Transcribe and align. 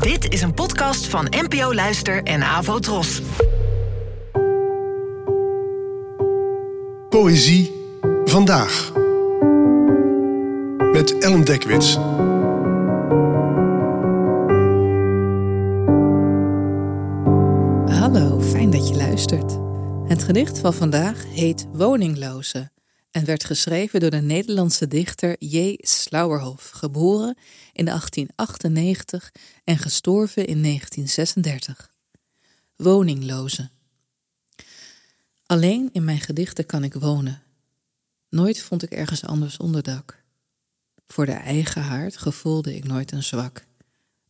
Dit 0.00 0.32
is 0.32 0.42
een 0.42 0.54
podcast 0.54 1.06
van 1.06 1.26
NPO 1.30 1.74
Luister 1.74 2.22
en 2.22 2.42
Avo 2.42 2.78
Tros. 2.78 3.22
Poëzie 7.08 7.72
vandaag. 8.24 8.92
Met 10.92 11.18
Ellen 11.18 11.44
Dekwits. 11.44 11.94
Hallo, 17.98 18.40
fijn 18.40 18.70
dat 18.70 18.88
je 18.88 18.94
luistert. 18.96 19.58
Het 20.04 20.22
gedicht 20.22 20.58
van 20.58 20.74
vandaag 20.74 21.24
heet 21.34 21.66
Woningloze 21.72 22.71
en 23.12 23.24
werd 23.24 23.44
geschreven 23.44 24.00
door 24.00 24.10
de 24.10 24.20
Nederlandse 24.20 24.88
dichter 24.88 25.36
J. 25.38 25.78
Slauerhoff, 25.78 26.70
geboren 26.70 27.36
in 27.72 27.84
1898 27.84 29.32
en 29.64 29.78
gestorven 29.78 30.46
in 30.46 30.62
1936. 30.62 31.90
Woningloze. 32.76 33.70
Alleen 35.46 35.88
in 35.92 36.04
mijn 36.04 36.20
gedichten 36.20 36.66
kan 36.66 36.84
ik 36.84 36.94
wonen. 36.94 37.42
Nooit 38.28 38.60
vond 38.60 38.82
ik 38.82 38.90
ergens 38.90 39.24
anders 39.24 39.56
onderdak. 39.56 40.22
Voor 41.06 41.26
de 41.26 41.32
eigen 41.32 41.82
haard 41.82 42.16
gevoelde 42.16 42.76
ik 42.76 42.84
nooit 42.84 43.12
een 43.12 43.22
zwak. 43.22 43.64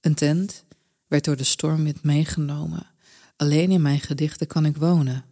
Een 0.01 0.15
tent 0.15 0.65
werd 1.07 1.25
door 1.25 1.37
de 1.37 1.45
stormwind 1.45 2.03
meegenomen. 2.03 2.87
Alleen 3.37 3.71
in 3.71 3.83
mijn 3.83 4.01
gedichten 4.01 4.47
kan 4.47 4.67
ik 4.67 4.77
wonen. 4.77 5.25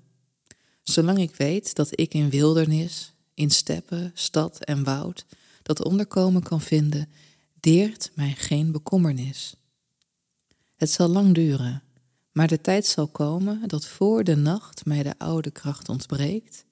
Zolang 0.82 1.18
ik 1.18 1.36
weet 1.36 1.74
dat 1.74 1.98
ik 1.98 2.14
in 2.14 2.30
wildernis, 2.30 3.14
in 3.40 3.50
steppen, 3.50 4.10
stad 4.14 4.64
en 4.64 4.84
woud 4.84 5.26
dat 5.62 5.84
onderkomen 5.84 6.42
kan 6.42 6.60
vinden, 6.60 7.08
deert 7.60 8.10
mij 8.14 8.34
geen 8.34 8.72
bekommernis. 8.72 9.54
Het 10.76 10.90
zal 10.90 11.08
lang 11.08 11.34
duren, 11.34 11.82
maar 12.32 12.48
de 12.48 12.60
tijd 12.60 12.86
zal 12.86 13.08
komen 13.08 13.68
dat 13.68 13.86
voor 13.86 14.24
de 14.24 14.36
nacht 14.36 14.84
mij 14.84 15.02
de 15.02 15.18
oude 15.18 15.50
kracht 15.50 15.88
ontbreekt 15.88 16.64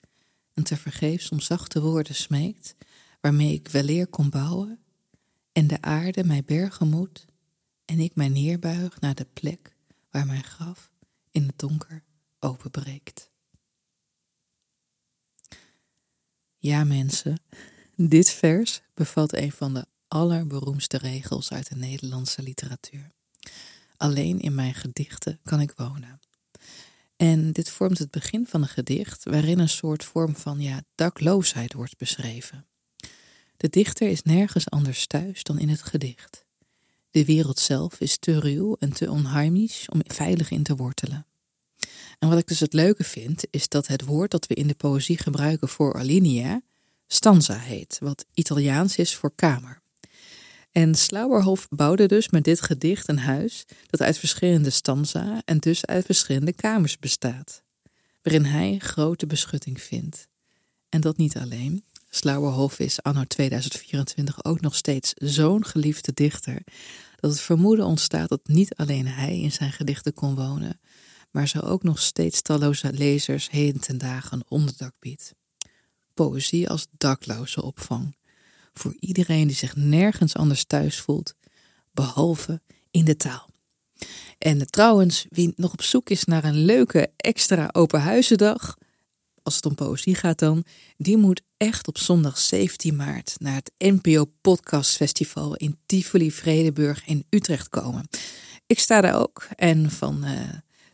en 0.55 0.63
tevergeefs 0.63 1.29
om 1.29 1.41
zachte 1.41 1.81
woorden 1.81 2.15
smeekt, 2.15 2.75
waarmee 3.21 3.53
ik 3.53 3.69
weleer 3.69 4.07
kon 4.07 4.31
bouwen, 4.31 4.79
en 5.53 5.67
de 5.67 5.83
aarde 5.83 6.25
mij 6.25 6.43
bergen 6.45 6.89
moet, 6.89 7.25
en 7.85 7.99
ik 7.99 8.15
mij 8.15 8.29
neerbuig 8.29 9.01
naar 9.01 9.15
de 9.15 9.27
plek 9.33 9.77
waar 10.11 10.27
mijn 10.27 10.45
graf 10.45 10.91
in 11.31 11.47
het 11.47 11.59
donker 11.59 12.03
openbreekt. 12.39 13.28
Ja, 16.61 16.85
mensen, 16.85 17.41
dit 17.97 18.31
vers 18.31 18.81
bevat 18.95 19.35
een 19.35 19.53
van 19.53 19.75
de 19.75 19.87
allerberoemdste 20.09 20.99
regels 20.99 21.51
uit 21.51 21.69
de 21.69 21.77
Nederlandse 21.77 22.43
literatuur. 22.43 23.13
Alleen 23.97 24.41
in 24.41 24.55
mijn 24.55 24.75
gedichten 24.75 25.39
kan 25.45 25.61
ik 25.61 25.73
wonen. 25.77 26.21
En 27.17 27.53
dit 27.53 27.71
vormt 27.71 27.99
het 27.99 28.11
begin 28.11 28.47
van 28.47 28.63
een 28.63 28.69
gedicht 28.69 29.25
waarin 29.25 29.59
een 29.59 29.69
soort 29.69 30.05
vorm 30.05 30.37
van 30.37 30.61
ja, 30.61 30.83
dakloosheid 30.95 31.73
wordt 31.73 31.97
beschreven. 31.97 32.67
De 33.57 33.69
dichter 33.69 34.09
is 34.09 34.23
nergens 34.23 34.71
anders 34.71 35.07
thuis 35.07 35.43
dan 35.43 35.59
in 35.59 35.69
het 35.69 35.83
gedicht. 35.83 36.45
De 37.11 37.25
wereld 37.25 37.59
zelf 37.59 38.01
is 38.01 38.19
te 38.19 38.41
ruw 38.41 38.77
en 38.79 38.93
te 38.93 39.11
onheimisch 39.11 39.89
om 39.89 40.01
veilig 40.05 40.51
in 40.51 40.63
te 40.63 40.77
wortelen. 40.77 41.27
En 42.19 42.29
wat 42.29 42.39
ik 42.39 42.47
dus 42.47 42.61
het 42.61 42.73
leuke 42.73 43.05
vind, 43.05 43.45
is 43.51 43.69
dat 43.69 43.87
het 43.87 44.05
woord 44.05 44.31
dat 44.31 44.47
we 44.47 44.55
in 44.55 44.67
de 44.67 44.75
poëzie 44.75 45.19
gebruiken 45.19 45.69
voor 45.69 45.95
alinea 45.95 46.63
stanza 47.07 47.59
heet, 47.59 47.99
wat 48.01 48.25
Italiaans 48.35 48.97
is 48.97 49.15
voor 49.15 49.33
kamer. 49.35 49.81
En 50.73 50.95
Slauerhoff 50.95 51.69
bouwde 51.71 52.07
dus 52.07 52.29
met 52.29 52.45
dit 52.45 52.61
gedicht 52.61 53.09
een 53.09 53.19
huis 53.19 53.65
dat 53.87 54.03
uit 54.03 54.19
verschillende 54.19 54.71
stanza 54.71 55.43
en 55.45 55.59
dus 55.59 55.87
uit 55.87 56.05
verschillende 56.05 56.53
kamers 56.53 56.99
bestaat, 56.99 57.63
waarin 58.23 58.45
hij 58.45 58.79
grote 58.79 59.27
beschutting 59.27 59.83
vindt. 59.83 60.29
En 60.89 61.01
dat 61.01 61.17
niet 61.17 61.37
alleen. 61.37 61.85
Slauerhoff 62.11 62.79
is 62.79 63.03
anno 63.03 63.25
2024 63.25 64.45
ook 64.45 64.61
nog 64.61 64.75
steeds 64.75 65.13
zo'n 65.15 65.65
geliefde 65.65 66.13
dichter 66.15 66.63
dat 67.21 67.31
het 67.31 67.41
vermoeden 67.41 67.87
ontstaat 67.87 68.29
dat 68.29 68.41
niet 68.45 68.75
alleen 68.75 69.07
hij 69.07 69.41
in 69.41 69.53
zijn 69.53 69.73
gedichten 69.73 70.15
kon 70.15 70.35
wonen, 70.35 70.81
maar 71.31 71.49
zo 71.49 71.61
ook 71.61 71.83
nog 71.83 71.99
steeds 71.99 72.43
talloze 72.43 72.93
lezers 72.93 73.51
heden 73.51 73.81
ten 73.81 73.99
dagen 73.99 74.45
onderdak 74.49 74.95
biedt. 74.99 75.35
Poëzie 76.15 76.69
als 76.69 76.87
dakloze 76.99 77.63
opvang. 77.63 78.17
Voor 78.73 78.97
iedereen 79.01 79.47
die 79.47 79.57
zich 79.57 79.77
nergens 79.77 80.35
anders 80.35 80.65
thuis 80.65 81.01
voelt, 81.01 81.35
behalve 81.93 82.61
in 82.91 83.05
de 83.05 83.17
taal. 83.17 83.51
En 84.39 84.71
trouwens, 84.71 85.27
wie 85.31 85.53
nog 85.57 85.73
op 85.73 85.83
zoek 85.83 86.11
is 86.11 86.25
naar 86.25 86.45
een 86.45 86.65
leuke 86.65 87.11
extra 87.17 87.69
openhuizendag, 87.73 88.77
als 89.43 89.57
het 89.57 89.67
om 89.67 89.75
poëzie 89.75 90.15
gaat 90.15 90.39
dan, 90.39 90.65
die 90.97 91.17
moet 91.17 91.43
echt 91.57 91.89
op 91.89 91.99
zondag 91.99 92.39
17 92.39 92.97
maart 92.97 93.37
naar 93.39 93.55
het 93.55 93.73
NPO 93.79 94.31
Podcast 94.41 94.97
Festival 94.97 95.57
in 95.57 95.79
Tivoli 95.87 96.33
Vredeburg 96.33 97.07
in 97.07 97.27
Utrecht 97.31 97.69
komen. 97.69 98.09
Ik 98.67 98.79
sta 98.79 99.01
daar 99.01 99.21
ook 99.21 99.49
en 99.57 99.91
van 99.91 100.25
uh, 100.25 100.41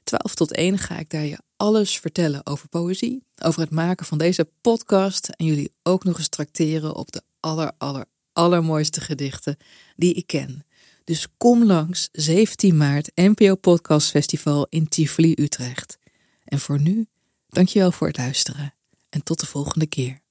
12 0.05 0.35
tot 0.35 0.55
1 0.55 0.79
ga 0.79 0.99
ik 0.99 1.11
daar 1.11 1.25
je 1.25 1.39
alles 1.57 1.99
vertellen 1.99 2.47
over 2.47 2.69
poëzie, 2.69 3.25
over 3.43 3.61
het 3.61 3.71
maken 3.71 4.07
van 4.07 4.19
deze 4.19 4.49
podcast 4.61 5.29
en 5.29 5.45
jullie 5.47 5.73
ook 5.83 6.05
nog 6.05 6.19
eens 6.19 6.29
trakteren 6.29 6.95
op 6.95 7.13
de 7.13 7.23
aller, 7.41 7.73
aller, 7.79 8.05
allermooiste 8.33 9.01
gedichten 9.01 9.57
die 9.97 10.15
ik 10.15 10.27
ken. 10.27 10.65
Dus 11.05 11.27
kom 11.37 11.65
langs 11.65 12.09
17 12.13 12.77
maart 12.77 13.11
NPO 13.15 13.55
Podcast 13.55 14.11
Festival 14.11 14.67
in 14.69 14.89
Tivoli, 14.89 15.35
Utrecht. 15.37 15.99
En 16.45 16.61
voor 16.61 16.81
nu, 16.81 17.07
dankjewel 17.49 17.93
voor 17.93 18.07
het 18.07 18.17
luisteren 18.17 18.75
en 19.09 19.23
tot 19.23 19.41
de 19.41 19.47
volgende 19.47 19.87
keer. 19.87 20.23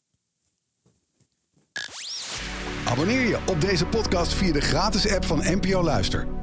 Abonneer 2.85 3.27
je 3.27 3.39
op 3.47 3.61
deze 3.61 3.85
podcast 3.85 4.33
via 4.33 4.53
de 4.53 4.61
gratis 4.61 5.09
app 5.09 5.25
van 5.25 5.37
NPO 5.37 5.83
Luister. 5.83 6.42